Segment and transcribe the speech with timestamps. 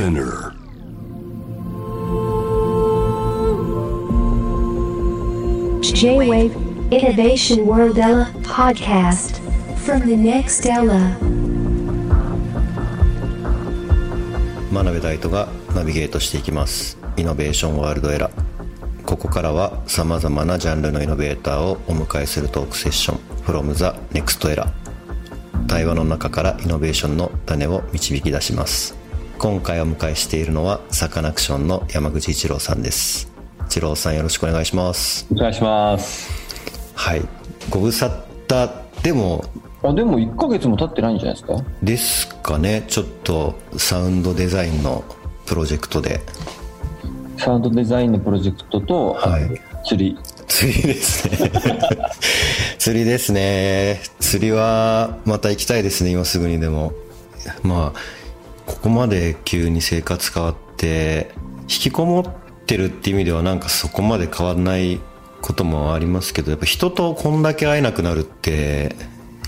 [0.00, 0.54] Spinner.
[5.82, 6.56] J-Wave
[6.90, 9.42] Innovation World Ella podcast
[9.84, 11.18] from the next Ella.
[14.72, 16.96] 真鍋大斗がナビゲートしていきます。
[17.18, 23.18] イノベーションワールドエラーここからはさまざまなジャンルのイノベーターをお迎えするトークセッション。
[23.44, 23.84] From the
[24.18, 24.66] next era
[25.68, 28.99] 対話の中からイノベーションの種を導き出します
[29.42, 33.32] 今回お迎えしているのはサカナクションの山口一郎さんです。
[33.68, 35.26] 一郎さんよろしくお願いします。
[35.32, 36.30] お願いします。
[36.94, 37.22] はい。
[37.70, 38.70] ご無沙汰
[39.02, 39.42] でも
[39.82, 41.64] あでも1ヶ月も経ってないんじゃないですか？
[41.82, 42.84] ですかね。
[42.86, 45.02] ちょっとサウンドデザインの
[45.46, 46.20] プロジェクトで。
[47.38, 49.50] サウンドデザインのプロジェクトと、はい。
[49.88, 50.18] 釣り。
[50.48, 51.50] 釣りですね。
[52.78, 54.02] 釣りですね。
[54.20, 56.92] 釣りはまた行きたいですね今すぐにでも。
[57.62, 58.19] まあ
[58.80, 65.00] ここまで急に生活変わって引きこもってるっていう意味ではなんかそこまで変わらない
[65.42, 68.96] こともありますけどやっぱ人とこんだけ会えなくなるって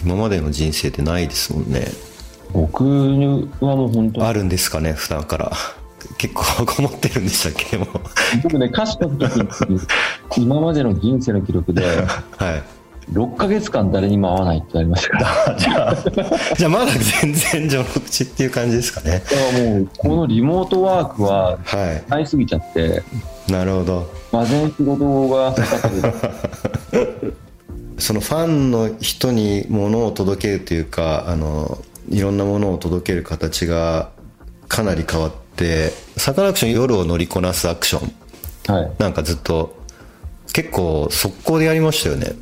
[0.04, 1.86] 今までの人生ってないですもんね。
[2.52, 5.52] 僕はもう本当あるんですかね普段から。
[6.18, 7.84] 結構こもってるんでしたっけも。
[7.84, 7.88] う
[8.42, 9.36] 僕ね歌詞書く時
[9.70, 9.80] に
[10.36, 11.82] 今までの人生の記録で
[12.36, 15.56] はい6ヶ月間誰にも会わないってなりましたから。
[15.58, 15.96] じゃあ
[16.56, 19.22] じゃあまだ全然序の口っていう感じですかね。
[19.24, 22.10] だからもうこのリモートワークははい。
[22.10, 23.02] 会いすぎちゃって。
[23.48, 24.10] なるほど。
[24.32, 25.52] がぜ仕事が。
[25.52, 25.90] かかっ
[26.90, 27.36] てる
[27.98, 34.10] そのファンの人に物を届けるというかあのいろんなものを届ける形が
[34.66, 38.74] かなり変わってサカナクション夜を乗りこなすアクション。
[38.74, 38.92] はい。
[38.98, 39.76] なんかずっと
[40.52, 42.32] 結構速攻でやりましたよね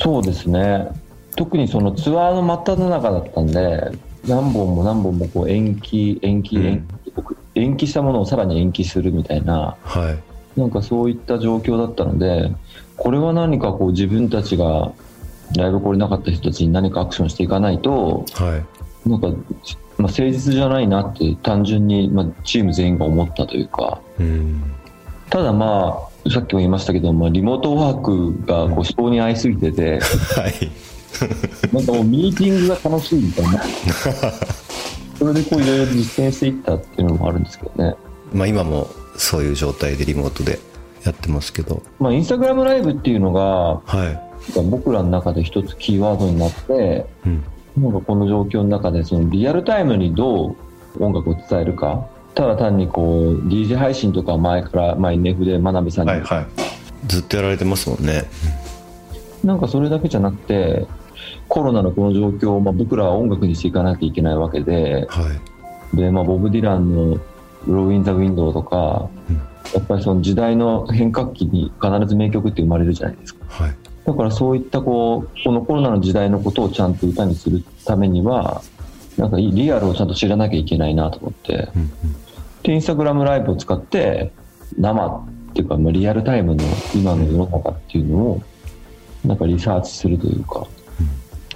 [0.00, 0.88] そうですね。
[1.36, 3.90] 特にそのツアーの真っ只中だったんで
[4.26, 6.64] 何本も何本もこう延期延期うん。
[6.66, 10.58] 延期、延期したものをさらに延期するみたいなはい。
[10.58, 12.50] なんかそういった状況だったので
[12.96, 14.92] これは何かこう自分たちが
[15.56, 18.56] ライブ来れなかった人たちに何かアクションしていかないとは
[19.06, 19.08] い。
[19.08, 24.00] なんか、まあ、誠実じゃないなって単純に、まあ、チーム全員が思ったというか。
[24.18, 24.62] うん。
[25.30, 30.70] ただまあさっきも言いましたけど、まあ、リモートワークがこう人に合いすぎてて、はい
[31.72, 33.62] なんかもうミーティングが楽しいみたいな。
[35.18, 37.94] それでこういろいろ実践していったっていうのもあるんですけどね。
[38.32, 40.58] まあ今もそういう状態でリモートで
[41.04, 44.30] やってますけどまあ、インスタグラムライブっていうのが、はい
[44.70, 47.44] 僕らの中で一つキーワードになって、うん
[47.76, 50.56] なんかこの状況の中でそのリアルタイムにど
[50.98, 52.06] う音楽を伝えるか。
[52.34, 56.46] ただ単にこう DJ 配信とか前から、まあ、NF で真鍋さんに、はい
[57.06, 58.24] ずっとやられてますもんね。
[59.42, 60.86] なんかそれだけじゃなくて
[61.48, 65.22] コロナのこの状況を、まあ、僕らは音楽にしていかなきゃいけないわけでは
[65.94, 65.96] い。
[65.96, 67.18] で、まあ、ボブ・ディランの
[67.66, 69.36] 「Blowin' in the Wind」とか、うん。
[69.36, 73.44] やっぱりその時代の変革期に必ず名曲って生まれるじゃないですか。
[73.48, 73.74] はい。
[74.04, 78.62] だからそういったこうこのコロナの時代のことをちゃんと歌にするためには
[79.16, 81.68] なんかリアルをちゃんと知らなきゃいけないなと思って。
[81.74, 81.90] うんうん。
[82.62, 84.32] でインスタグラムライブを使って
[84.78, 88.42] 生っていうか、まあ、リアルタイムの今の世の中っていうのを
[89.24, 90.66] なんかリサーチするというか、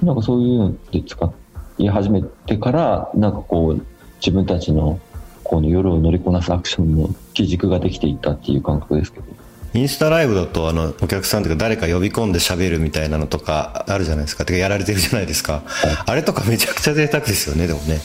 [0.02, 1.32] なんかそういうので使
[1.78, 3.86] い始めてからなんかこう
[4.16, 5.00] 自分たちの
[5.42, 9.26] この夜を乗りこなすアクションの基軸ができていったっていう感覚ですけど
[9.74, 14.44] インスタライブだとあのお客さんというか誰か呼び込んで喋るみたいなのとかあるじゃないですか。
[14.44, 15.62] てかやられてるじゃないですか。
[16.06, 17.98] あれとかめちゃくちゃ贅沢ですよねでもね。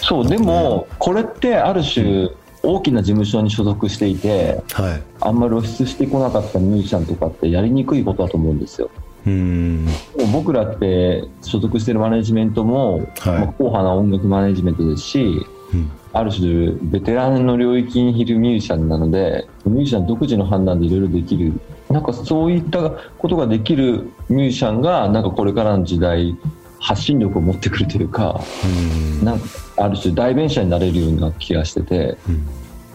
[0.00, 2.30] そうでもこれってある種
[2.62, 5.02] 大きな事務所に所属していてはい。
[5.20, 8.88] あんまり露出してこなかったミュージシャンとかってやりにくいことだと思うんですよ。
[9.26, 9.88] うーん。
[10.32, 13.04] 僕らって所属してるマネジメントも、はい。
[13.04, 21.52] まあ、硬派な音楽マネジメントですしうんある種ベテランの領域にいるミュージシャンなのでミュージシャン独自の判断でいろいろできる。
[21.90, 26.36] なんかそういったことができるミュージシャンがなんかこれからの時代
[26.78, 29.24] 発信力を持ってくるというかうん。
[29.24, 32.18] なんかある種代弁者になれるような気がしてて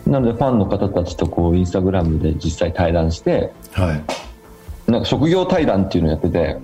[0.05, 0.11] うん。
[0.11, 4.91] なのでファンの方たちとこうインスタグラムで実際対談してはい。
[4.91, 6.59] なんか職業対談っていうのをやってて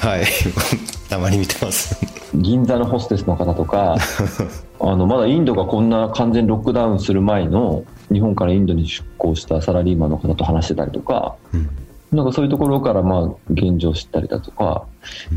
[0.00, 0.24] はい。
[1.08, 2.22] たまに見てます。
[2.34, 3.96] 銀座のホステスの方とか
[4.84, 11.68] あのまだインドがこんな完全ロックダウンする前の日本からインドに出向したサラリーマンの方と話してたりとかうん。
[12.10, 14.84] なんかそういうところからまあ現状を知ったりだとか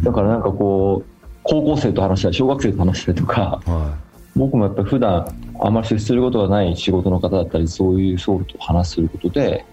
[0.04, 3.96] だからなんかこう高校生と話したり小学生と話したりとかは
[4.36, 5.26] 僕もやっぱり普段
[5.62, 9.64] あまり接することがない仕事の方だったりそういう層と話することで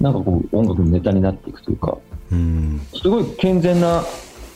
[0.00, 1.96] なんかこう音楽のネタになっていくというか
[2.30, 2.80] いうん。
[2.94, 4.04] すごい健全な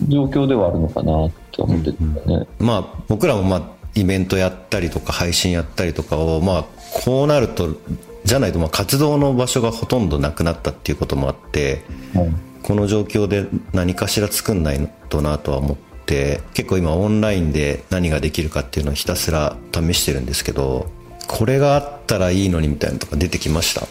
[0.08, 2.46] 状況ではあるのかなって思ってるんだよね。
[2.58, 6.64] まあ僕らもまあイベントやったりとか配信やったりとかをまあ
[7.04, 7.76] こうなると
[8.24, 11.82] じゃないとまあ活動の場所がほとんどなくなったっていうこともあって、
[12.14, 12.32] はい。
[12.60, 20.90] この状況で何かしら作んないとなとは思って結構今オンラインで何ができるかっていうのをひたすら試してるんですけど
[21.28, 23.86] これがあったらいいのにみたいなのとか出てきました？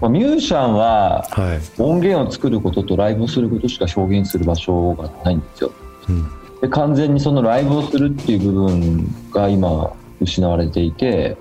[0.00, 5.72] まあ、ミュージシャンははい、音源を作ることとライブをすることしか表現する場所がないんですよ。
[6.08, 6.30] うん
[6.64, 11.36] で完全にそのライブをするっていう部分が今失われていて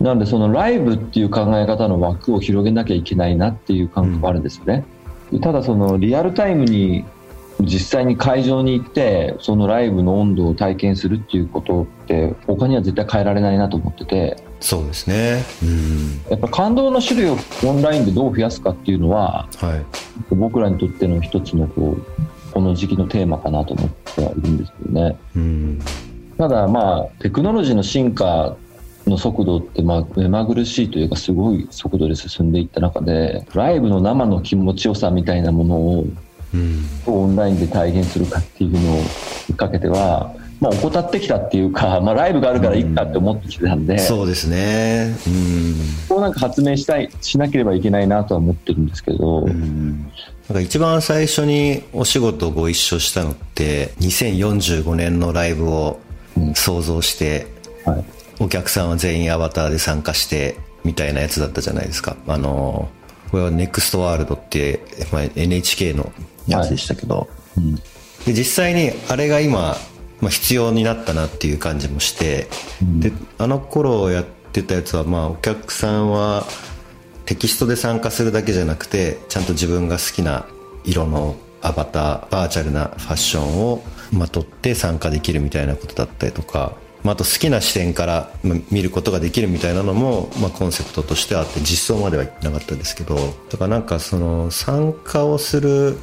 [0.00, 4.84] なのでそのライブっていう考え方の枠を広げなきゃいけないなっていう感覚があるんですよね、
[5.32, 7.04] でただそのリアルタイムに
[7.60, 14.36] 実際に会場に行ってそのライブの温度を体験するっていうことって他には絶対変えられないなと思ってて。
[14.60, 15.44] そうですね。
[15.62, 16.30] うん。
[16.30, 17.36] やっぱ感動の種類を
[17.66, 20.34] オンラインでどう増やすかっていうのははい。
[20.34, 25.16] 僕らにとっての一つのこうこの時期のテーマかなと思ってはいるんですけどね。
[25.34, 25.78] うん。
[26.36, 28.54] ただまあテクノロジーの進化
[29.06, 36.06] の速度ってまあ目まぐるしいというかすごい速度で進んでいった中でライブの生の気持ちよさみたいなものを
[37.06, 39.02] オンラインで体現するかっていうのを
[39.56, 45.14] かけては、まあ、怠ってきたっていうか、 まあ、ライブがあるからいいかって思ってきてたんで、そうですね。
[45.26, 45.74] うん。
[46.08, 50.10] こうなんか発明したいしなければいけないなとは思ってるんですけど、うん
[50.50, 56.00] なんか一番最初にお仕事ご一緒したのって2045年のライブを
[56.56, 57.46] 想像して、
[57.84, 58.04] はい。
[58.40, 62.16] お客さんは全員アバターで参加してみたいなやつだったじゃないですか。
[62.26, 62.90] あの
[63.30, 64.80] これは NEXT ワールドって、
[65.12, 66.12] まあ、NHK の
[66.48, 67.76] やつでしたけど、うん。
[67.76, 67.82] で
[68.32, 69.76] 実際にあれが今、
[70.20, 72.48] まあ、必要になったなっていう感じもして、
[72.98, 76.44] であの頃やってたやつは、まあ、お客さんは
[77.30, 80.46] テキストで参加するだけじゃなくてちゃんと自分が好きな
[80.84, 86.72] 色のアバターバーチャルなファッションをまとって参加できるみたいなことだったりとか、
[87.04, 88.32] まあ、あと好きな視点から
[88.72, 95.98] 見ることができるみたいなのも、まあ、コンセプトとしてあって実装までは行ってなかったですけどだからなんかその参加をする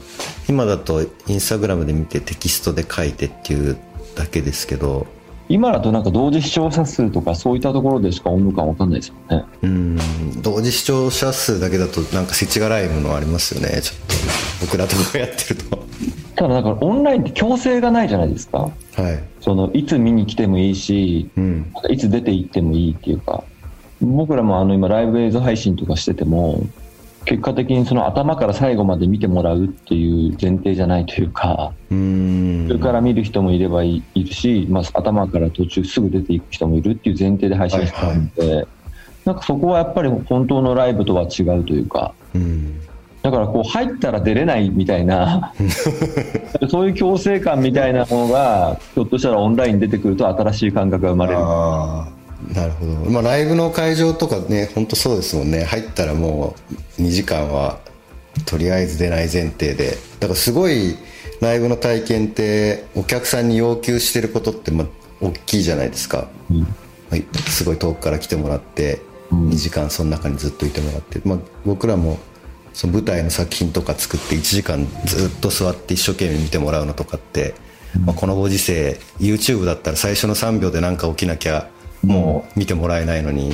[0.47, 3.77] 今だとインスタグラムで見てテキストで書いてっていう
[4.15, 5.07] だけですけど
[5.49, 9.45] 今だとなんか同時視聴者数とかそういったところでしか温度感わかんないですよね。
[9.61, 9.97] うん。
[10.41, 13.81] 同時視聴者数だけだとなんか世知辛いものありますよね。
[13.81, 13.97] ちょっ
[14.59, 15.85] と僕らとかやってると。
[16.35, 18.59] ただだからオンラインって強制がないじゃないですか。
[18.59, 18.71] はい。
[19.41, 21.71] そのいつ見に来てもいいし、うん。
[21.89, 23.43] いつ出て行ってもいいっていうか、
[24.01, 26.61] 僕らもあの今ライブ映像配信とかしてても、
[27.27, 32.65] 結果的にその頭から最後まで見てもらうっていう前提じゃないというか、うん。
[32.69, 38.67] それから見る人もいればいいるし、まあ、頭から途中すぐ出ていく人もいるっていう前提で配信してたので、
[39.25, 42.79] なんかそこはやっぱり本当のライブとは違うというか、うん。
[43.23, 45.53] だからこう入ったら出れないみたいな
[46.69, 52.16] そういう強制感みたいなものがひょっとしたらオンラインに出てくると新しい感覚が生まれる
[52.53, 55.63] なるほど、まあ、ライブの会場とかね本当そうですもんね。
[55.65, 56.55] 入ったらも
[56.97, 57.79] う2時間は
[58.45, 59.97] とりあえず出ない前提で。
[60.19, 60.95] だからすごい
[61.41, 64.87] ライブの体験ってお客さんに要求してることってまあ
[65.21, 66.27] 大きいじゃないですか、
[67.09, 69.01] はい、すごい遠くから来てもらって
[69.31, 69.49] うん。
[69.49, 72.17] 2時間その中にずっといてもらって、まあ、僕らも
[72.73, 77.55] その舞台の作品とか作って1時間ずっと座って一生懸命見てもらうのとかって、
[78.05, 81.69] まあ、このご時世 YouTube だったら最初の3秒で何か起きなきゃ
[82.03, 83.51] もう見てもらえないのに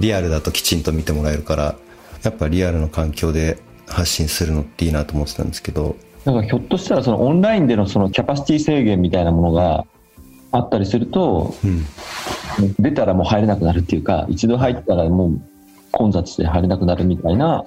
[0.00, 1.76] リアルだときちんと見てもらえるから
[2.22, 5.96] やっぱリアルの環境で発信するのっていいなと思ってたんですけど。
[6.24, 9.86] だからひょっとしたらそのオンラインでのそのキャパシティ制限みたいなものが
[10.50, 11.84] あったりするとうん。
[12.78, 15.40] 出たらもう入れなくなるっていうか一度入ったらもう
[15.92, 17.64] 混雑で入れなくなるみたいな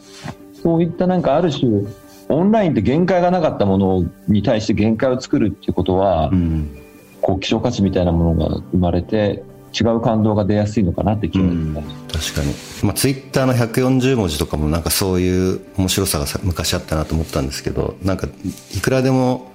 [0.61, 1.85] そういったなんかある種
[2.27, 6.75] オンラインって限界がなかったものに対して限界を作るっていうことは、うん。
[7.21, 9.43] こう希少価値みたいなものが生まれて
[9.77, 18.27] 違う感動が出やすいのかなって気がしうんます、確かに、まあ、ツイッターの140文字とかもなんかそういう面白さがさ昔あったなと思ったんですけどなんか
[18.75, 19.51] いくらでも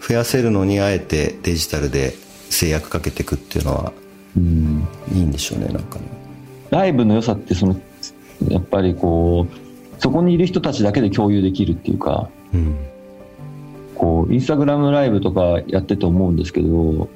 [0.00, 2.14] 増やせるのにあえてデジタルで
[2.48, 3.92] 制約かけていくっていうのは
[4.36, 4.86] うん。
[5.12, 6.04] いいんでしょうねなんかね。
[6.70, 7.76] ライブの良さってその
[8.48, 12.76] やっぱりこうそこにいる人たちだけで共有できるっていうかうん。
[13.94, 17.08] こうインスタグラムライブとかやってて思うんですけど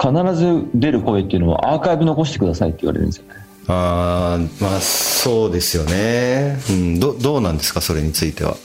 [0.00, 3.34] 必ず出る声っていうのはアーカイブ残してくださいって言われるんですよね。
[3.66, 8.56] あーまあそうですよね、うん、どどうなんですかそれについては？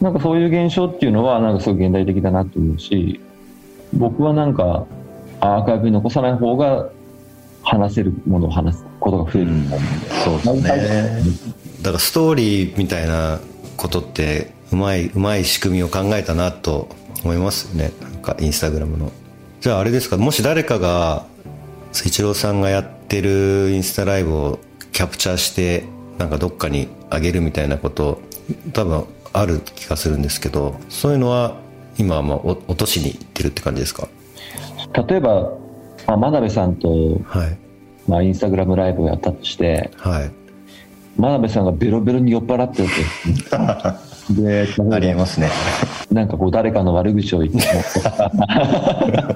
[0.00, 3.20] なんかそういう現象っていうのはなんかすごい現代的だなと思うし
[3.92, 4.86] 僕はなんか
[5.40, 6.90] アーカイブに残さない方が
[7.62, 9.68] 話せるものを話すことが増えるうん。
[9.68, 9.78] で、
[10.24, 11.22] そうですね。
[11.82, 13.40] だからストーリーみたいな
[13.76, 16.88] ことってうまいうまい仕組みを考えたなと
[17.24, 17.92] 思いますよね。
[18.00, 19.10] なんかインスタグラムの
[19.60, 21.24] じゃああれですかもし誰かが
[21.92, 24.58] 一郎さんがやってるインスタライブを
[24.92, 25.84] キャプチャーして
[26.18, 28.20] なんかどっかにあげるみたいなこと
[28.72, 31.56] 多分ある気がするんですけどそういうのは
[31.98, 34.08] 今はまあお落としにいってるって感じですか？
[35.08, 35.50] 例えば、
[36.06, 36.88] まあ、真鍋さんと、
[37.24, 37.56] はい。
[38.06, 40.30] まあ、インスタグラムライブをやったとしてはい。
[41.16, 42.88] 真鍋さんがベロベロに酔っ払ってる
[44.28, 44.32] と。
[44.42, 45.48] でありえますね。
[46.10, 49.35] なんかこう誰かの悪口を言って言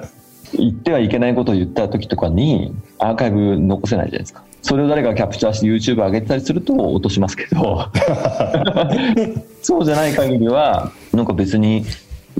[0.81, 4.43] ってはいけないことを言った時とかにアーカイブ残せないじゃないですか。
[4.63, 7.87] それを誰かがキャプチャーして YouTube 上げてたりすると落としますけど。
[9.61, 11.83] そうじゃない限りはなんか別に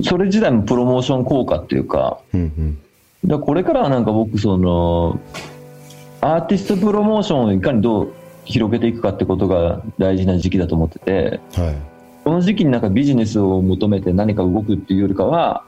[0.02, 2.18] それ自体もプロモーション効果っていうか。
[2.34, 2.78] うんうん。
[3.24, 5.20] だからこれからはなんか僕その
[6.20, 8.12] アーティストプロモーションをいかにどう
[8.44, 11.40] 広げていくかってことが大事な時期だと思ってて。
[11.54, 11.92] はい。
[12.24, 15.64] この時期になんかビジネスを求めて何か動くっていうよりかは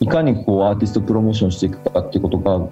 [0.00, 2.66] いかにこうアーティストプロモーションしていくかっていうことが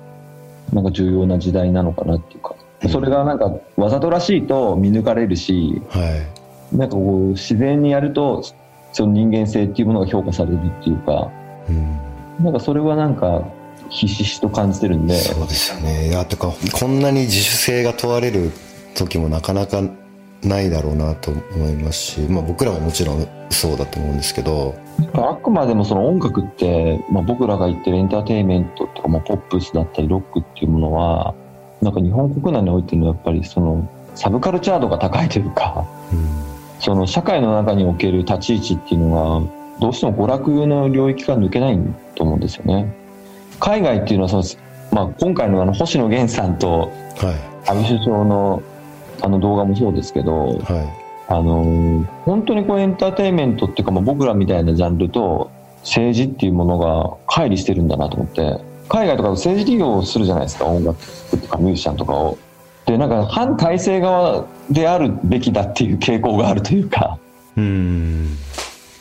[0.73, 2.55] なんか重要な時代なのかなっていうか。
[2.91, 6.25] それがなんかわざとらしいと見抜かれるしは
[6.73, 6.77] い。
[6.77, 8.43] なんかこう自然にやると
[8.93, 11.31] その人間性っていうものが評価されるっていうか
[11.69, 12.45] うん。
[12.45, 13.45] なんかそれはなんか
[13.91, 15.15] ひしひしと感じてるんで。
[15.15, 16.09] そうですよね。
[16.09, 18.53] いやてかこんなに自主性が問われる
[18.95, 19.83] 時もなかなか
[20.43, 24.77] ないだろうなと思いますし、まあ、僕らももちろんそうだと思うんですけど
[25.15, 31.35] あくまでもその音楽って、まあ、僕らが言ってるエンターテインメントとか、まあ、ポップスだったりロックっていうものは
[31.83, 35.87] なんか日本国内においてのやっぱりそのサブカルチャー度が高いというか
[36.81, 41.79] その社会の中における立ち位置っていうのがどうしても娯楽の領域から抜けない
[42.15, 42.93] と思うんですよね。
[43.61, 44.45] 海外っていうのはその、
[44.93, 47.59] まあ、今回のあの星野源さんとはい。
[47.69, 48.63] 安倍首相の
[49.21, 55.51] あの動画もそうですけどはあのー本当にこうエンターテインメントっていうか、まあ、僕らみたいなジャンルと
[55.83, 58.59] 政治っていうものが乖離してるんだなと思って
[58.89, 60.99] 海外とか政治利用をするじゃないですか音楽
[61.31, 62.39] とかミュージシャンとかを。
[62.87, 67.19] でなんか反体制側であるべきだっていう傾向があるというか
[67.59, 68.37] いうん。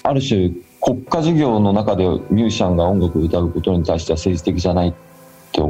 [0.04, 4.94] ある種国家事業の中でミュージシャンが音楽を歌うことに対しては政治的じゃないっ
[5.54, 5.62] て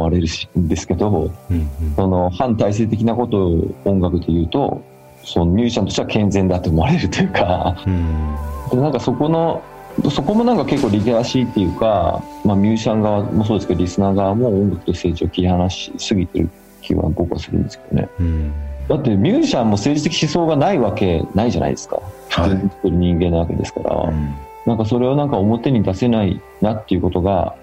[0.00, 0.26] 思われる
[0.58, 4.82] んですけどうんその反体制的なことを音楽で言うと
[5.22, 8.36] そのミュージシャンとしては健全だと思われるというかうん。
[8.70, 9.62] でなんかそこの
[10.10, 16.48] そこもなんか結構リテラシーっていうか、まあ、ミュージシャン側もそうですけどリスナー側も音楽と政治を切り離しすぎてる
[16.80, 18.08] 気は僕はするんですけどね。
[18.20, 18.52] うん。
[18.88, 22.00] だってミュージシャンも政治的思想がないわけないじゃないですか。
[22.28, 24.34] 普通に生きてる人間なわけですから、うん。
[24.64, 27.56] なんかそれをなんか表に出せないなっていうことが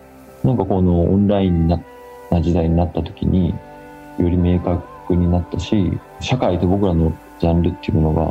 [0.44, 1.82] なんかこのオンラインな
[2.32, 3.54] な時代になった時に
[4.20, 8.26] より明確になったし社会と僕らのジャンルっていうもの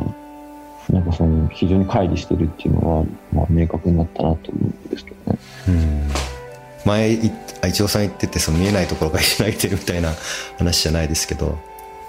[0.89, 5.39] がなんかその非常に乖離してるっていうのは、まあ、明確になったなと思うんですけどね。
[5.67, 6.07] うん。
[6.85, 7.19] 前
[7.67, 10.13] 一応さん言っててその見えないところが石投げてるみたいな
[10.57, 11.57] 話じゃないですけど、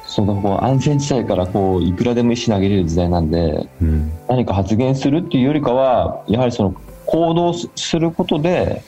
[0.04, 4.12] そうだこう安全地帯からこういくらでも石投げれる時代なんでうん。
[4.28, 6.74] 何か発言するっていうよりかはやはりその
[7.06, 8.82] 行動することで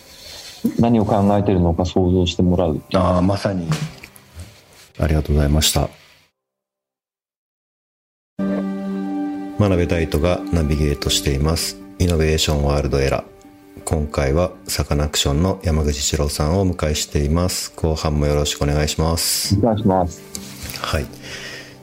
[0.79, 2.83] 何を考えてるのか想像してもらう。
[2.95, 3.69] ああまさに。
[4.99, 5.89] ありがとうございました。
[9.59, 11.77] 真鍋大斗がナビゲートしています。
[11.99, 13.83] イノベーションワールドエラー。
[13.85, 17.73] 今回はサカナクションの山口一郎さんをお迎えしています。
[17.77, 19.59] 後半もよろしくお願いします。
[19.59, 20.23] お願いします。
[20.81, 21.07] はい。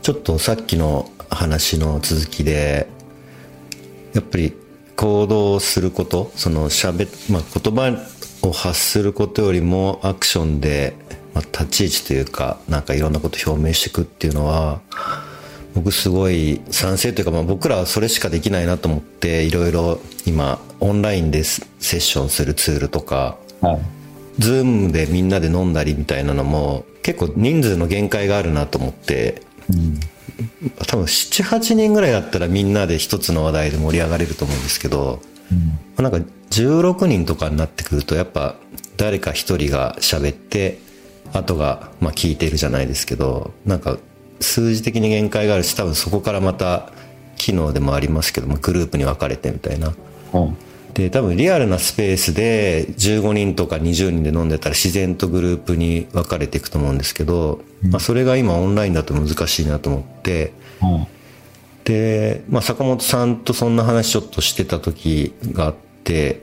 [0.01, 2.88] ちょっとさっきの話の続きで
[4.13, 4.53] やっぱり
[4.96, 7.91] 行動することそのしゃべ、まあ、言葉
[8.48, 10.96] を発することよりもアクションで、
[11.34, 14.82] まあ、立ち位置というかなんかいろんなことを表明していくっていうのは
[15.75, 23.80] 僕すごい賛成というか、まあ、僕らはそれしかできないなと思っていろいろ今オンラインでセッションするツールとかはい。
[24.39, 30.00] Zoom でみんなで飲んだりみたいなのも結構人数の限界があるなと思ってうん。
[30.88, 35.20] 多分78人ぐらいだったらみんなで一つの話題で盛り上がれると思うんですけど
[35.98, 36.20] なんか
[36.51, 38.56] 16人とかになってくるとやっぱ
[38.98, 40.80] 誰か一人が喋って
[41.34, 43.98] あとがまあ聞いてるじゃないですけどなんか
[44.39, 46.92] 数字的に限界があるし多分そこからまた
[47.36, 49.94] 機能でもありますけどもグループに分かれてみたいな
[50.32, 50.68] はい。
[50.94, 61.08] で多分リアルなスペースで15人とか20人で飲んでたら自然とグループに分かれていくと思うんですけど、まあ、それが今オンラインだと難しいなと思ってはい。
[61.86, 65.75] で、まあ、坂本さんとそんな話ちょっとしてた時があっ
[66.08, 66.42] て、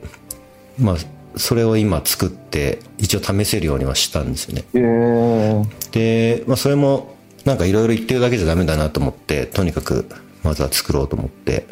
[0.79, 0.95] まあ、
[1.37, 4.63] それを今作って一応試せるようにはしたんですよね。
[4.73, 10.07] えー、で、まあ、それもなんかいろいろ言ってるだけじゃダメだなと思ってとにかく
[10.43, 11.65] まずは作ろうと思って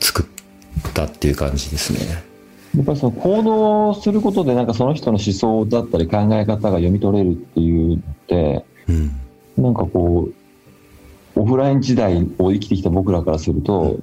[0.00, 2.22] 作ったっていう感じですね。
[2.76, 9.10] やっぱりその行動することでなんかその人の思想だったり考え方が読み取れるっていうのってうん。
[9.56, 13.98] なんかこうオフライン時代を生きてきた僕らからすると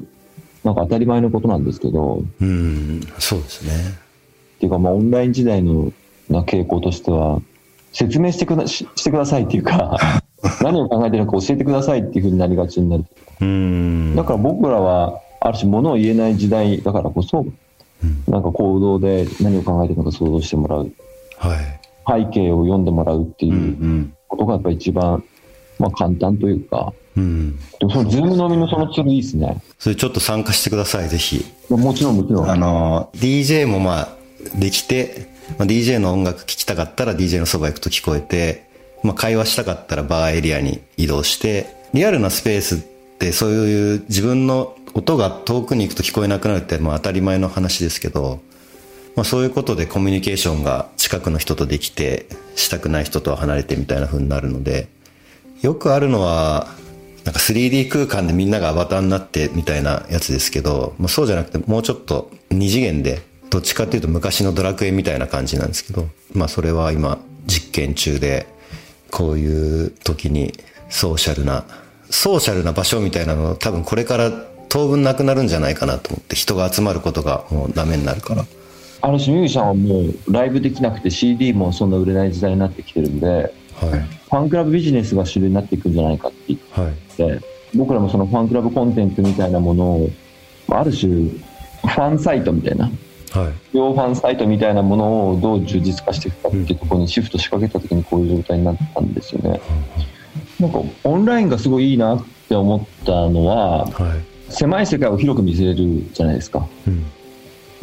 [0.65, 3.71] なんか当たり前のことなんですけどうんそうですね。
[4.57, 5.93] っていうかまあオンライン時代の
[6.27, 7.39] な傾向としては
[7.93, 9.97] 説明してくだししてくださいっていうか
[10.61, 13.05] 何を考えてるのか教えてくださいっていうふうになりがちになる。
[13.41, 14.15] うん。
[14.15, 17.45] だから僕らはある種物を言えない時代だからこそ
[18.27, 20.91] なんか行動で何を考えてるのか想像してもらう。
[21.37, 22.25] はい。
[22.25, 25.23] 背景を読んでもらうっていうことがやっぱり一番、
[25.79, 29.61] まあ、簡単というかうんでもそのズームのみのそのツールいいですね。
[29.79, 31.45] それちょっと参加してくださいぜひ。
[31.69, 32.49] もちろんもちろん。
[32.49, 34.09] あの DJ もまあ
[34.55, 38.67] できて、まあ、DJ の音楽聴きたかったら DJ のそば行くと聞こえて、
[39.03, 48.39] まあ、会話したかったらバーエリアに移動してリアルなスペースってそういう自分の音が遠くに行くと聞こえなくなるってまあ当たり前の話ですけど、
[49.15, 54.87] まあ、そういうことでコミュニケーションが近くの人とできてしたくない人とは離れてみたいな風になるので
[55.61, 56.67] よくあるのは
[57.25, 68.47] なんか 3D 空間でみんながアバターになってみたいなやつですけど、まあ、そうじゃなくてもうちょっと二次元でどっちかっていうと昔のドラクエみたいな感じなんですけど、まあそれは今実験中で
[69.11, 70.53] こういう時に
[70.89, 71.65] ソーシャルな
[72.09, 74.31] ソーシャルな場所みたいなの多分これから
[74.69, 78.45] 当分なくなるんじゃないかなと思って人が集まることがもうダメになるから。
[79.01, 83.99] ある種ミュージシャンはもうライブできなくて CD もそんな売れない時代になってきてるんではい。
[83.99, 86.91] ファンクラブビジネスが主流になっていくんじゃないかって言はい。
[86.91, 87.39] って
[87.75, 90.09] 僕らもそのファンクラブコンテンツみたいなものを
[90.69, 92.85] ある種ファンサイトみたいな
[93.31, 93.53] はい。
[93.73, 99.59] 両ファンサイトみたいなものをどう充実化していくかっていうところにシフト仕掛けた時にこういう状態になったんですよね。
[100.59, 104.51] なんかオンラインがすごいいいなって思ったのははい。
[104.53, 106.65] 狭い世界を広く見せれるじゃないですか。
[106.87, 107.03] うん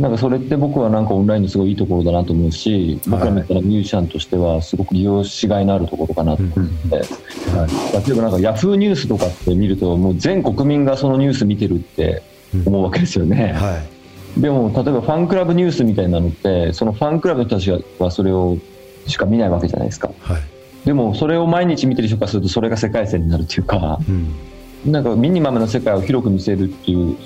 [0.03, 6.55] なんかそれって僕はなんかオンラインのすごいいいところだなと思うし、僕らみたいなミュージシャンとしてはすごく利用しがいのあるところかなと思っ
[6.91, 7.69] て、は
[8.03, 12.21] い、例えばなんかヤフーニュースとかって見るともう全国民がそのニュース見てるって
[12.67, 13.53] 思うわけですよね。
[13.53, 13.81] は
[14.37, 14.41] い。
[14.41, 18.59] でも例えばファンクラブニュースみたいなのってそのファンクラブの人たちはそれを
[19.07, 20.11] しか見ないわけじゃないですか。
[20.19, 20.43] はい。
[20.85, 24.35] でもそれを毎日見てる人からするとそれが世界線になるっていうかうん。
[24.91, 27.17] なんかミニマムな世界を広く見せるっていう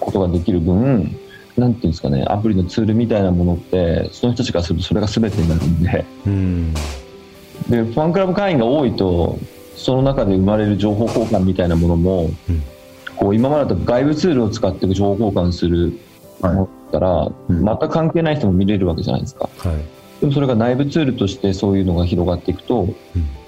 [0.00, 1.16] ことができる分
[1.58, 6.04] なんていうんですかねアプリのツールみたいなものってその人たちからするとそれが全てになるんで。
[6.26, 6.74] うん。
[7.68, 9.38] でファンクラブ会員が多いと
[9.76, 12.62] その中で生まれる情報交換みたいなものも、うん。
[13.16, 15.98] こう今までだと外部ツールを使って情報交換する
[16.40, 17.64] ものだったら、うん。
[17.64, 19.48] 全く関係ない人も見れるわけじゃないですか。
[19.58, 19.76] はい。
[20.20, 22.88] でもそれが内部ツールとしてそういうのが広がっていくと、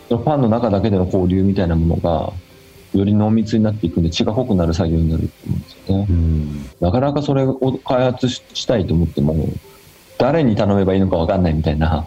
[0.08, 2.32] そのファンの中だけでの交流みたいなものが
[2.94, 6.06] より濃密になっていくんで血が濃くなる作業になると思うんですよね。
[6.08, 6.70] うん。
[6.80, 9.34] なかなかそれを開発ししたいと思っても
[10.18, 12.06] 誰に頼めばいいのか分かんないみたいな。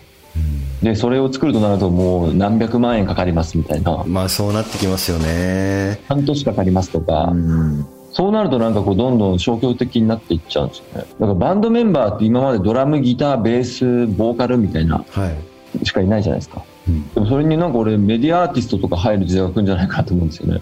[0.81, 4.03] でそれを作るとなるともう何百万円かかりますみたいな。
[4.05, 5.99] まあそうなってきますよね。
[6.07, 7.85] 半年かかりますとか、うん。
[8.11, 10.93] そうなるとなんかこうどんどん消極的になっていっちゃうんですよね。
[10.93, 15.85] だからバンドメンバーって今までドラムギターベースボーカルみたいなはい。
[15.85, 17.09] しかいないじゃないですかうん。
[17.13, 20.61] でもそれになんか俺メディアアーティストとか入る時代が来るんじゃないかなと思うんですよね。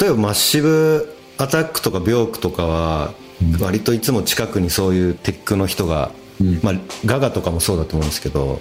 [0.00, 3.12] 例えばマッシブアタックとかビョークとかは
[3.60, 6.60] 割といつも近くにそういうテックの人が、うん。
[6.62, 8.60] まあ、ガガとかもそうだと思うんですけど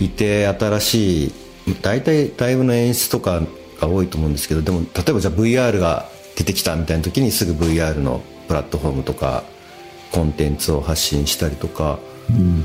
[0.00, 1.32] いて新しい
[1.82, 3.42] 大体ライブの演出とか
[3.80, 9.44] が多いと思うんですけどでも例えばじゃあ VR が出てきたみたいな時にすぐ VR のプラットフォームとか
[10.12, 11.98] コンテンツを発信したりとか
[12.30, 12.64] うん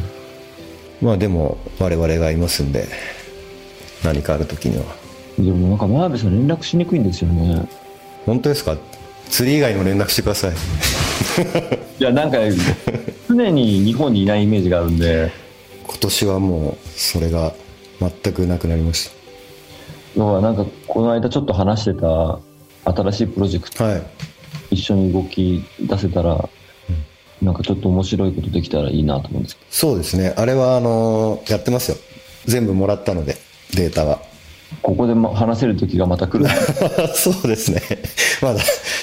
[1.02, 2.88] まあでも我々がいますんで
[4.04, 4.84] 何かある時には。
[5.38, 7.68] でもなんか真鍋さん連絡しにくいんですよね。
[8.26, 8.78] 本当ですか？
[9.30, 10.52] 釣り以外にも連絡してください。
[12.00, 12.38] いやなんか
[13.28, 15.32] 常に日本にいないイメージがあるんで。
[15.88, 17.54] 今年はもうそれが
[18.00, 19.10] 全くなくなりまし
[20.16, 22.40] 要はなんかこの間ちょっと話してた
[22.92, 24.04] 新しいプロジェクトたはい。
[24.72, 26.50] 一緒に動き出せたら、
[27.42, 30.34] なんかちょっと面白いことできたらいいなと思うんですけそうですね。
[30.38, 31.98] あれはあのやってますよ。
[32.46, 33.36] 全部もらったので
[33.76, 34.18] データは。
[34.18, 34.26] ど
[34.82, 36.50] ここでも話せる時がまた来る。
[37.16, 37.82] そうですね。
[38.42, 38.60] まだ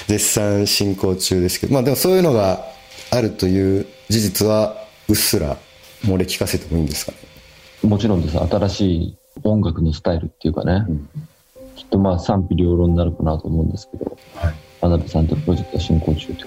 [0.07, 1.73] 絶賛進行中ですけど。
[1.73, 2.65] まあでもそういうのが
[3.11, 5.57] あるという事実はうっすら
[6.05, 7.17] 漏れ聞かせてもいいんですかね。
[7.83, 8.37] もちろんです。
[8.37, 10.85] 新しい音楽のスタイルっていうかね、
[11.75, 14.17] きっとまあ賛否両論になるかなと思うんですけど。
[14.35, 16.45] はい、真鍋さんとプロジェクトは進行中というこ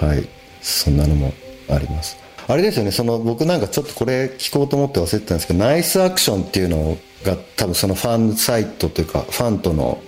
[0.00, 0.06] とで。
[0.06, 0.28] はい、
[0.60, 1.32] そんなのも
[1.70, 2.16] あります。
[2.46, 2.92] あれですよね。
[2.92, 9.98] その僕なんかちょっとこれ聞こうと思って忘れてたんですけどナイスアクションっていうのが多分そのファンサイトというかファンとの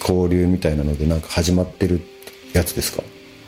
[0.00, 2.00] 交流みたいなのでなんか始まってる
[2.52, 3.02] やつですか？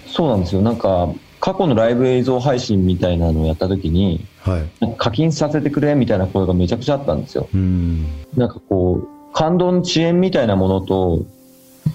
[0.07, 0.62] そうなんですよ。
[0.62, 1.09] なんか
[1.40, 4.95] 過去のライブ映像配信みたいなのをやった時にはい。
[4.99, 7.49] 課金させてくれみたいな声がめちゃくちゃあったんですよ。
[7.53, 8.07] うん。
[8.37, 11.25] なんかこう感動の遅延みたいなものと、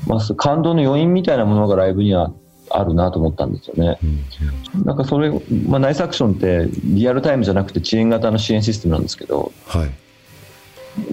[0.07, 2.33] まあ、感動の余韻みたいなものがライブには
[2.69, 3.97] あるなと思ったんですよね。
[4.75, 4.85] うん。
[4.85, 5.29] なんかそれ、
[5.67, 9.89] まあ、ナイスアクションってリアルタイムじゃなくて遅延型の支援システムなんですけど、はい。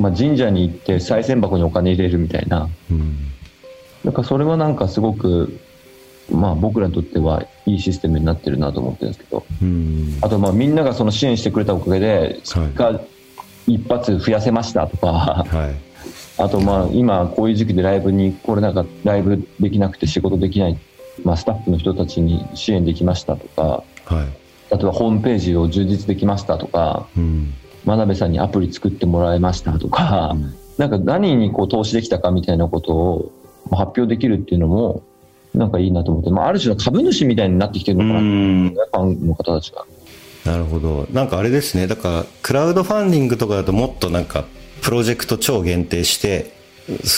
[0.00, 2.68] まあ、神社に行って賽銭箱にお金入れるみたいな。
[2.90, 3.16] うん。
[4.04, 5.58] なんかそれはなんかすごく、
[6.30, 9.44] まあ、僕らにとってはいいシステムになってるなと思ってるんですけど。
[9.62, 10.18] うん。
[10.22, 13.00] あとまあみんながその支援してくれたおかげでスピーカー
[13.66, 15.12] 一発増やせましたとか、
[15.46, 15.94] はい。
[16.36, 20.78] あとまあ今こういう時期でライブに来れなかライブできなくて仕事できない、
[21.22, 23.85] まあ、スタッフの人たちに支援できましたとかは
[24.24, 24.74] い。
[24.74, 27.55] 例えばホームページを充実できましたとかうん。
[27.85, 30.55] 真鍋さんにアプリ作ってもらいましたとか、うん。
[30.79, 33.33] なんか何にこう投資できたかみたいなことを
[33.70, 35.03] 発表できるっていうのも
[35.55, 38.74] なんかいいなと思って、まあ、ある種の株主みたいになってきてるのかな、うん。
[38.74, 39.85] ファンの方たちが。
[40.44, 41.07] なるほど。
[41.12, 41.87] なんかあれですね。
[41.87, 44.44] だからクラウドファンディングとかだともっとなんか
[44.83, 46.53] プロジェクト超限定して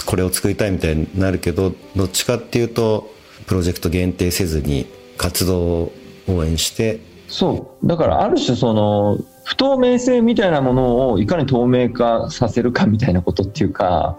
[0.07, 3.13] これを作りたいみたいになるけどどっちかっていうと
[3.47, 5.93] プロジェクト限定せずに活動を
[6.29, 7.87] 応援してそう。
[7.87, 14.17] だから、ある種、その、不透明性みたいなものをいかに透明化させるかみたいなことっていうか、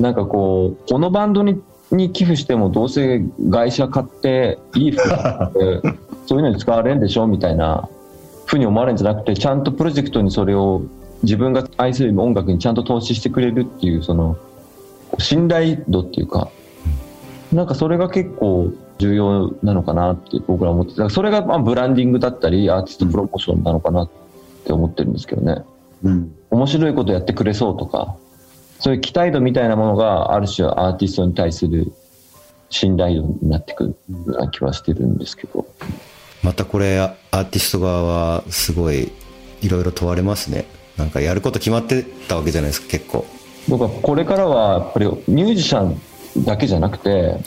[0.00, 1.60] なんかこう、このバンドに
[1.92, 5.82] に寄付してもどうせ外車買っていい服買って
[6.26, 7.88] そういうのに使われるんでしょみたいな
[8.44, 10.82] ふうに思われるんじゃなくてちゃんとプロジェクトにそれを
[11.22, 14.36] 自分が愛する音楽にちゃんと投資してくれるっていうその
[15.18, 16.48] 信頼度っていうか
[17.52, 24.10] なんかそれが結構重要なのかなって僕らは思っててそれがまあブランディングだったりアーティストプロモーションなのかなっ
[24.64, 25.64] て思ってるんですけどね。
[26.02, 26.34] うん。
[26.50, 28.16] 面白いことやってくれそうとか
[28.80, 31.92] そういう期待度みたいなものがある種アーティストに対する
[32.70, 35.66] 信頼度になってくるような気はしてるんですけど。
[36.42, 39.10] またこれアーティスト側はすごい
[39.62, 40.66] いろいろ問われますね。
[40.96, 43.26] なんかやること決まってたわけじゃないですか結構。
[43.68, 46.00] 僕はこれからはやっぱりミュージシャン
[46.44, 47.40] だけじゃなくてはい。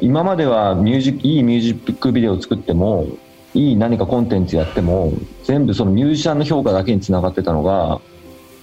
[0.00, 3.06] 今まではミュージいいミュージックビデオを作っても
[3.54, 5.12] いい何かコンテンツやっても
[5.44, 8.00] 全部そのミュージシャンの評価だけにつながってたのが、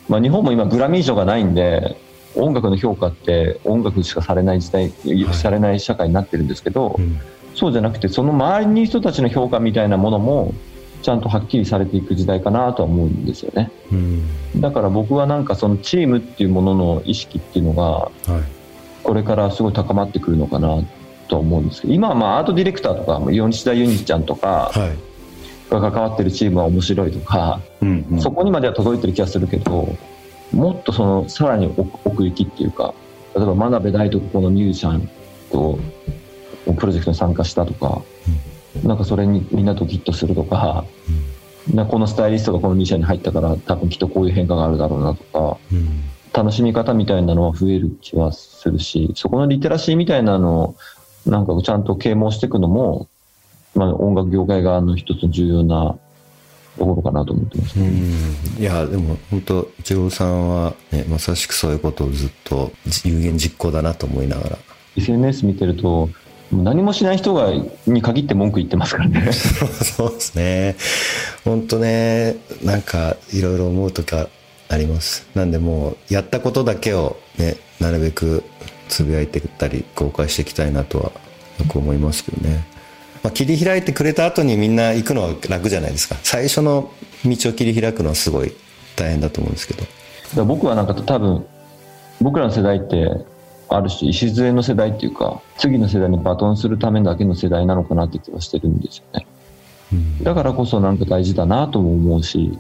[0.07, 1.97] まあ、日本も今グラミー賞がないんで
[2.35, 5.25] 音楽の評価って音楽しかされない時代、い。
[5.33, 7.19] されない社会になってるんですけど、うん。
[7.55, 10.53] そうじゃなくてその周りに人たちの評価みたいなものも
[11.01, 13.71] ちゃんとはっきりされていく時代かなとは思うんですよね。
[13.91, 14.61] うん。
[14.61, 18.54] だから僕はなんかそのチームっていうものの意識っていうのがはい
[19.05, 20.83] これからすごい高まってくるのかな
[21.27, 24.97] とは思うんですけど今はまあアートディレクターとか米田ユニちゃんとかはい。
[25.69, 28.21] が関わってるチームは面白いとか、うんうん。
[28.21, 29.95] そこにまでは届いてる気がするけど
[30.51, 32.93] もっとそのさらに奥奥行きっていうか
[33.35, 35.09] 例えば真鍋大とこのミュージシャン
[35.51, 35.79] と
[36.73, 38.01] プロジェクトに参加したとか、
[38.83, 40.85] なんかそれにみんなとギットするとか、
[41.71, 46.04] なこのスタイリストがこのミュージシャンに入ったから多分きっとこういう変化があるだろうなとかうん
[46.35, 50.75] 楽しみ方みたいなのは増える気はするしそこのリテラシーみたいなのを
[51.25, 53.07] なんかちゃんと啓蒙していくのも、
[53.73, 55.97] まあ、音楽業界側の一つの重要な
[56.77, 58.11] ところかなと思ってます、うん。
[58.59, 62.73] いやでも本当一郎さんは、ね、まさしくそういうことをずっと
[63.05, 64.57] 有言実行だなと思いながら。
[64.97, 66.09] SNS 見てると
[66.51, 67.51] 何もしない人が
[67.87, 69.31] に限って文句言ってますからね。
[69.31, 70.75] そうですね。
[71.45, 74.27] 本当ねなんかいろいろ思う時は
[74.69, 75.27] あります。
[75.35, 78.43] なんでもうやったことだけをねなるべく
[78.87, 81.11] つぶやいていったり公開していきたいなとは
[81.59, 82.65] よく思いますけどね、
[83.23, 86.15] まあ、切り開いてくれた後にみんな行くのは楽じゃないですか。
[86.23, 86.91] 最初の
[87.25, 88.53] 道を切り開くのはすごい
[88.95, 90.45] 大変だと思うんですけど。
[90.45, 91.45] 僕はなんか多分
[92.21, 93.09] 僕らの世代って
[93.69, 99.27] ある種礎の世代っていうか次の世代にバトンするためだけの世代なのかなって気はしてるんですよね。
[99.93, 100.23] うん。
[100.23, 102.57] だからこそなんか大事だなとも思うし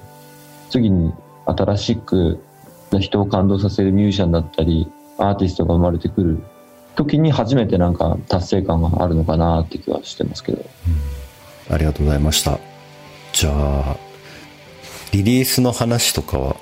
[0.69, 1.13] 次に
[1.45, 2.43] 新しく
[2.99, 6.39] 人を感動させるミュージシャンだったりアーティストが生まれてくる
[6.95, 10.65] 時に初めてなんか達成感があるのかなって気はしてますけど。
[11.69, 12.59] ありがとうございました。
[13.33, 13.97] じゃあ
[15.11, 16.55] リリースの話とかは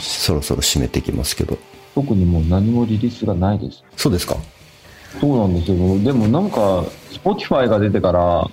[0.00, 1.58] そろそろ締めていきますけど。
[1.94, 3.84] 特にもう何もリリースがないです。
[3.96, 4.36] そうですか。
[5.20, 5.98] そうなんですよ。
[5.98, 8.50] でもなんか Spotify が出てからはい。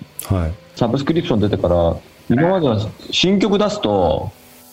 [0.76, 1.96] サブスクリプション出てから
[2.28, 2.78] 今までは
[3.10, 4.30] 新曲出すと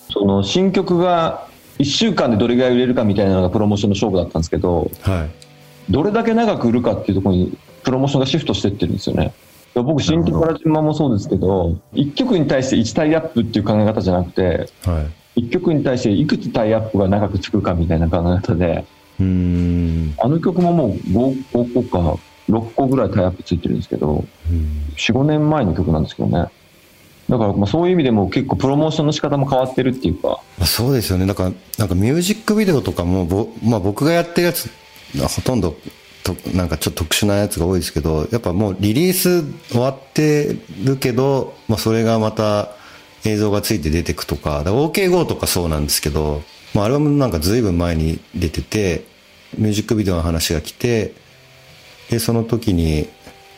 [0.10, 1.48] その新曲が
[1.80, 5.92] 1週間でどれぐらい売れるかみたいなのがプロモーションの勝負だったんですけどはい。
[5.92, 9.34] どれだけ長く売るかっていうところにプロモーションがシフトしてってるんですよね。
[9.76, 15.42] 僕新曲から順番もそうですけど1曲に対して1タイアップっていう考え方じゃなくてはい。
[15.42, 18.86] 1曲に対していくつタイアップが長くつくかみたいな考え方で
[19.20, 20.16] うーん。
[20.20, 24.24] あの曲ももう 5, 5個か6個ぐらいタイアップついてるんですけど、
[24.96, 26.50] 4、5年前の曲なんですけどね。
[27.30, 30.40] だからまあそういう意味でも結構プロモーションの仕方も変わってるっていうか。
[30.58, 31.26] まあそうですよね。
[31.26, 34.70] だから、なんかミュージックビデオとかも、ぼまあ僕がやってるやつ、
[35.36, 35.76] ほとんど
[36.24, 42.72] と、なんかちょっと特殊なやつが多いですけど、やっぱもうリリース終わってるけど、まあそれがまた
[43.26, 49.06] 映像がついて出てくとか、か OKGO とかそうなんですけど、まあアルバムなんか随分前に出てて、
[49.58, 51.14] ミュージックビデオの話が来て、
[52.10, 53.10] で、その時に、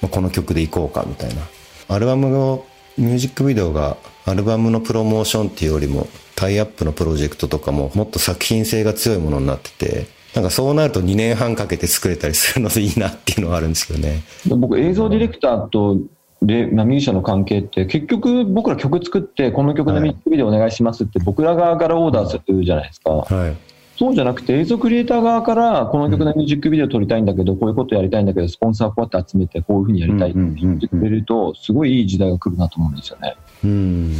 [0.01, 1.41] まあ、この曲でいこうかみたいな。
[1.87, 2.65] アルバムの
[2.97, 14.21] ミュージックビデオがアルバムのプロモーションっていうよりもタイアップのプロジェクトとかももっと作品性が強いものになってて、なんかそうなると2年半かけて作れたりするのでいいなっていうのはあるんですけどね。
[14.47, 15.97] 僕映像ディレクターと
[16.41, 23.11] で、まあ、ミュージシャンの関係って結局僕ら曲作ってこの曲のミュージックビデオお願いしますって僕ら側からオーダーするじゃないですか。
[23.11, 23.68] はい。
[23.99, 33.35] そうじゃなくて映像クリエイター側からこの曲のミュージックビデオ撮りたいんだけど、こういうことやりたいんだけどスポンサーこうやって集めてこういうふうにやりたいって言ってくれるとすごいいい時代が来るなと思うんですよね。
[33.65, 34.13] うん。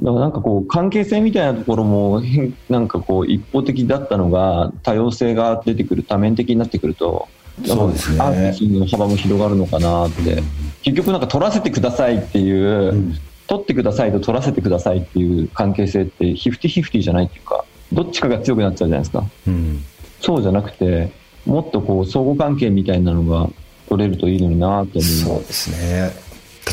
[0.00, 7.28] だからなんかこう関係性みたいなところも変なんかこう一方的だったのが多様性が出てくる多面的になってくると
[7.66, 8.18] そうですね。
[8.18, 10.42] アーティストの幅も広がるのかなって、
[10.80, 13.14] 結局なんか撮らせてくださいっていう、
[13.46, 19.84] 撮ってくださいと撮らせてくださいっていう関係性ってヒフティヒフティじゃないっていうかどっちかが強くなっちゃうじゃないですかうん。
[20.20, 21.10] そうじゃなくて
[21.46, 23.48] もっとこう相互関係みたいなのが
[23.88, 26.10] 取れるといいのになって思そうですね。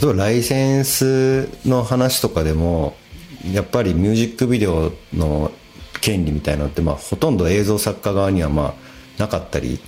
[0.01, 2.95] 例えばライセンスの話とかでも、
[3.51, 5.51] やっぱりミュージックビデオの
[6.01, 8.75] 権利みたいなのって、まあ、ほとんど映像作家側にはま
[9.17, 9.79] あなかったり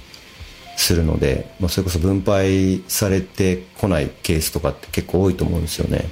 [0.75, 6.05] するので、まあ、それこそ分配されてこないケースとかって結構多いと思うんですよね。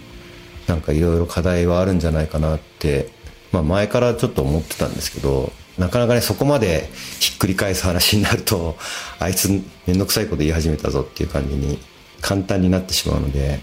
[0.67, 3.09] なんかいろいろ課題はあるんじゃないかなって、
[3.51, 8.75] まあ前からちょっと思ってたんですけど、なかなかね、そこまでひっくり返す話になると、
[9.19, 9.49] あいつ
[9.87, 11.79] めんどくさいこと言い始めたぞっていう感じに
[12.21, 13.61] 簡単になってしまうので、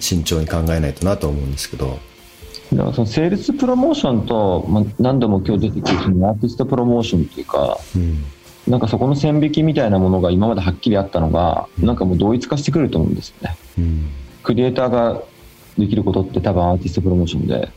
[0.00, 1.98] 慎重に考えないとなと思うんですけど、
[2.72, 8.24] だからそのセールスプロモーションと、まあ、何度も今日出てくるそのアーティストプロモーションっていうかうん。
[8.66, 14.08] なんかそこの線引きみたいなものが今まではっきりあったのがなんかもう同一化してくると思うんですよねうん。
[14.42, 15.22] クリエイターが
[15.78, 17.68] できることって多分アーティストプロモーションで、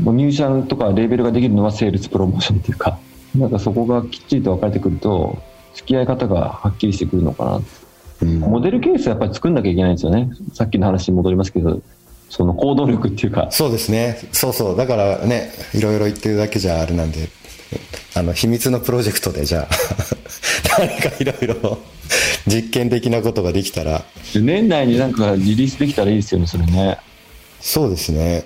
[0.00, 2.98] ミュージシャンとかレーベルができるのはセールスプロモーションっていうか
[3.36, 5.38] なんかそこがきっちりと分かれてくると
[5.74, 7.60] 付き合い方がはっきりしてくるのかな
[8.22, 8.40] うん。
[8.40, 11.80] モデルケースはやっぱり作んなきゃいけないんですよねさっきの話に戻りますけど
[12.30, 14.18] その行動力っていうかそうですね。
[14.32, 14.76] そうそう。
[14.76, 17.28] だからね、いろいろ言ってるだけじゃあれなんで、
[18.14, 19.68] あの、秘密のプロジェクトでじゃあ、
[20.78, 21.78] 何かいろいろ
[22.46, 24.04] 実験的なことができたら、
[24.40, 26.98] 年内になんかリリースできたらいいですよねそれね
[27.60, 28.44] そうですね。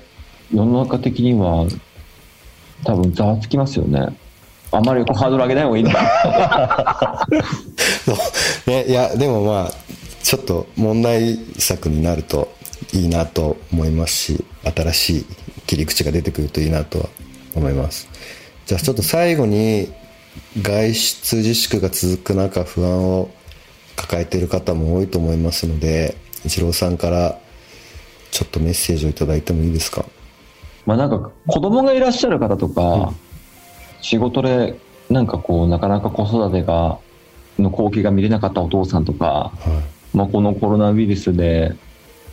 [0.52, 1.66] 世の中的には
[2.85, 4.16] 多分ざわつきますよね。
[4.70, 7.26] あんまりこうハードル上げない方がいいのか。
[8.66, 9.72] ね、いや、でもまあ、
[10.22, 12.52] ちょっと問題作になると
[12.92, 15.26] いいなと思いますし、新しい
[15.66, 17.07] 切り口が出てくるといいなとは
[17.54, 18.09] 思います。
[18.66, 19.92] じゃあちょっと最後に、
[20.61, 23.30] 外出自粛が続く中、不安を
[23.94, 27.38] 抱えている方も多いと思いますので、一郎さんから
[28.33, 30.04] ちょっとメッセージをいただいてもいいですか？
[30.86, 33.12] まあなんか子供がいらっしゃる方とか、
[34.00, 34.78] 仕事で
[35.10, 36.98] なんかこうなかなか子育てが
[37.58, 41.74] の光景が見れなかったお父さんとか、はまあ、このコロナウイルスで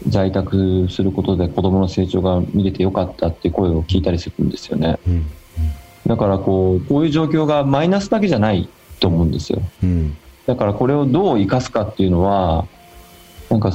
[0.08, 5.00] 在宅することで子供の成長が見れてよかったっていう声を聞いたりするんですよね。
[6.08, 8.68] だからこうこういう状況がマイナスだけじゃない
[9.00, 10.18] と思うんですようん。
[10.48, 12.66] だからこれをどう生かすかっていうのは
[13.50, 13.74] なんか、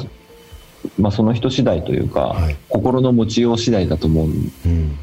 [0.99, 4.99] まあ、その人次第というか、はい心の持ちよう次第だと思ううん。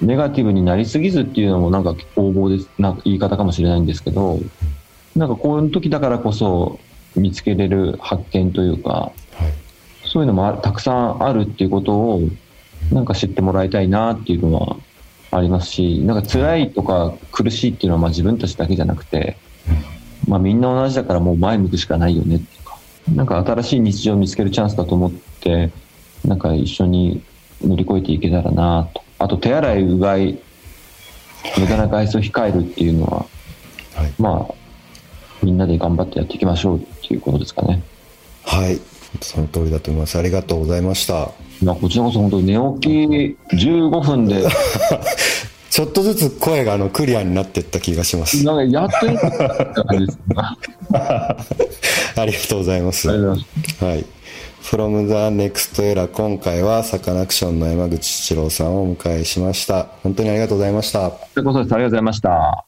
[0.00, 4.38] ネガティブになりすぎずっていうのもなんか横暴ですな言い方かもしれないんですけど
[5.16, 6.78] なんかこういう時だからこそ
[7.16, 9.68] 見つけれる発見というかはい。
[10.08, 12.22] そういうのもあたくさんあるっていうことを
[12.92, 14.76] なんか知ってもらいたいなっていうのは
[15.30, 19.36] ありますしなんか辛いとか苦しいっていうのはまあ自分たちだけじゃなくて、
[20.26, 22.67] まあ、みんな同じだからもう前向くしかないよねっていうか
[23.14, 25.70] なんか新しい日常を見つけるチャンスだと思って
[26.24, 27.22] なんか一緒に
[27.62, 30.38] 乗り越えていけたらなとあと手洗いうがい
[31.58, 33.26] 無駄な外出を控えるっていうのは
[33.98, 34.14] はい。
[34.18, 34.54] まあ
[35.42, 37.82] みんなで頑張ってやっていきましょうっていうことですかね。
[38.44, 38.80] はい。
[39.20, 40.18] その通りだと思います。
[40.18, 41.30] ありがとうございました。
[41.62, 44.44] まあ、こちらこそ本当寝起き15分で
[45.70, 48.44] ちょっとずつ声があのクリアになっていった気がします。
[48.44, 50.18] なんかやっといいって感じです。
[50.94, 51.36] あ
[52.16, 53.08] ありがとうございます。
[53.08, 54.00] りがとうごはざいます。
[54.00, 54.04] い。
[54.62, 59.84] from the next era 今回はサカナクションの山口七郎さんをお迎えしました。
[60.02, 61.10] 本当にありがとうございました。
[61.10, 61.74] ということです。
[61.74, 62.67] ありがとうございました。